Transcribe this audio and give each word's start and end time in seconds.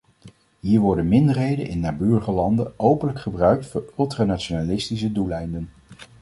Hier 0.59 0.79
worden 0.79 1.07
minderheden 1.07 1.67
in 1.67 1.79
naburige 1.79 2.31
landen 2.31 2.73
openlijk 2.79 3.19
gebruikt 3.19 3.65
voor 3.65 3.93
ultranationalistische 3.97 5.11
doeleinden. 5.11 5.69